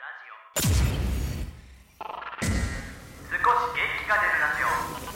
[0.00, 0.64] 少し
[3.36, 4.64] 元気が出るラジ
[5.06, 5.09] オ。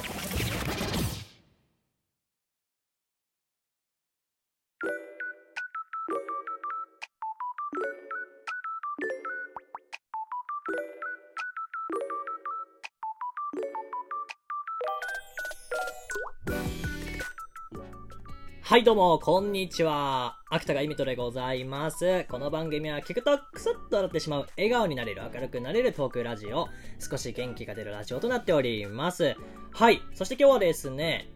[18.67, 20.39] はい、どうも、こんにちは。
[20.49, 22.25] 芥川イミトでございます。
[22.31, 26.69] この番組は聞くとクスッと笑ってしまう、笑顔になれる、明るくなれるトークラジオ、
[26.99, 29.37] 少し元気が出るラジオとなっております。
[29.71, 31.29] はい、そして今日はですね、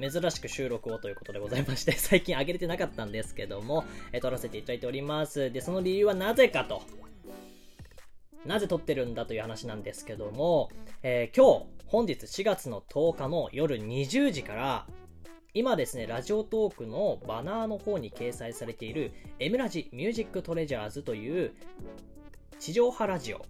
[0.00, 5.50] 珍しく収録をということでございまして、 最近上げれてなかったんですけども、え撮らせていただいております。
[5.50, 6.82] で、その理由はなぜかと。
[8.46, 10.70] なぜ撮ってるんだという話なんですけども、
[11.02, 14.86] えー今日、本日4月の10日の夜20時から、
[15.56, 21.52] 今ですね、ラジオトークのバナーの方に掲載されている M ラジミュージックトレジャーズという
[22.58, 23.46] 地上波ラジオ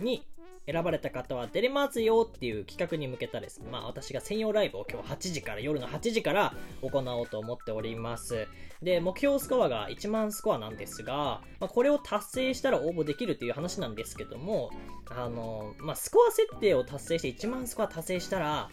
[0.00, 0.26] に
[0.66, 8.48] 選ばれた方は出れますよっていう企画に向けたですね、まあ私が専用ライブを今日8時から、夜の8時から行おうと思っております。
[8.82, 14.70] で、目標スコアが1万スコアなんですが、まあ、これを達成したら応募できるっていう話なんですけども、
[15.08, 18.70] あの、まあスコア設定を達成して1万スコア達成したら、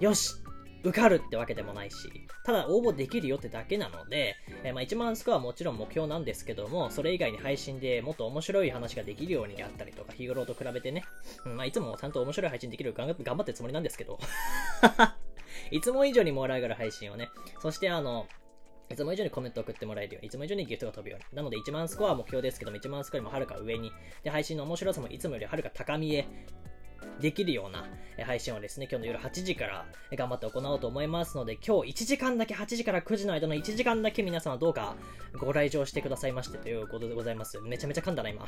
[0.00, 0.43] よし
[0.84, 1.96] 受かるってわけでもないし、
[2.44, 11.02] ただ応募できるよってだけなので、えーまあ1万スコアはもちろん目標なんですけども、それ以外に配信でもっと面白い話ができるようにであったりとか、日頃と比べてね、
[11.46, 14.18] うんまあいつもちゃんと面白い配信できるように頑張頑張ってるつもりなんですけど、
[15.70, 18.28] いつも以上にもらうぐらい配信をね、そしてあの、
[18.90, 21.24] いつも以上にコメント送ってもらえるように、いつも以上にギフトが飛ぶように。
[21.34, 23.90] なので1万スコアは目標ですけども、1万スコアよりもはるか上に、
[24.22, 26.26] で、配信の面白さもいつもよりはるか高みへ、
[27.20, 27.84] できるような
[28.24, 34.94] 配信をですね、今日の夜8時から頑張って行おうと思いますので、今日1時間だけ、8時から9時の間の1時間だけ皆様どうか
[35.38, 37.60] ご来場してくださいましてということでございます。
[37.60, 38.46] めちゃめちゃ噛んだな、今。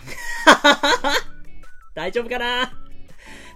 [1.95, 2.73] 大丈夫かな？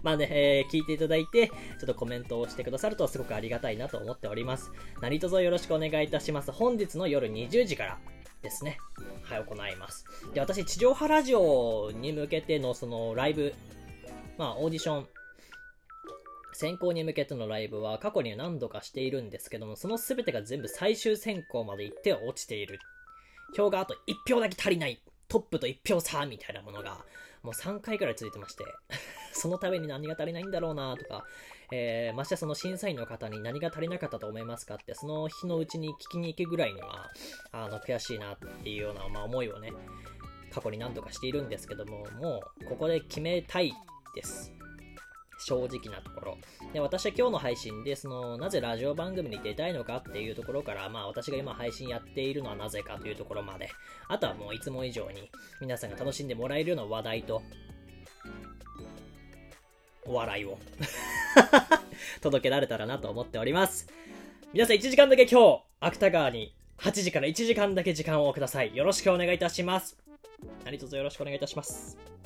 [0.03, 4.73] まあね、えー聞いていただいて、ちょっとコメントをしてくださるとすごくありがたいなと思っております。
[5.01, 6.51] 何卒よろしくお願いいたします。
[6.53, 7.99] 本日の夜20時から
[8.43, 8.79] ですね、
[9.23, 10.05] はい、行います。
[10.33, 13.55] で、私、地上波ラジオに向けてのそのライブ、
[14.41, 15.07] まあ、オーディション、
[16.55, 22.79] 選考に向けてのライブは過去に何度かしているんですけども、その全てが全部最終選考まで行って落ちている。
[23.55, 25.03] 票があと1票だけ足りない。
[25.29, 27.05] トップと1票差みたいなものが、
[27.43, 28.65] もう3回くらい続いてまして、
[29.35, 31.27] そのために何が足りないんだろうなとか、
[31.71, 37.11] えー、ましてその審査員の方に何が足りなかったと思いますかって、その日のうちに聞きに行くぐらいには、
[37.53, 39.71] あの、悔しいなっていうような、まあ、思いをね、
[40.51, 43.75] 過去に何度かしているんですけども、もう、ここで決めたい
[44.15, 44.53] です。
[45.41, 46.39] 正直なところ。
[46.73, 53.71] で、私は今日の配信で、その、なぜラジオ番組に出たいのかっていうところから、まあ私が今配信やっているのはなぜかというところまで、
[54.09, 57.43] あとはもういつも以上に皆さんが楽しんでもらえるような話題と、
[60.05, 60.59] お笑いを
[62.21, 63.89] 届けられたらなと思っております。
[64.53, 68.75] 皆さん1時間だけ今日、芥川に8時から1時間だけ時間をください。
[68.77, 69.97] よろしくお願いいたします。
[70.65, 72.20] 何卒よろしくお願いいたします。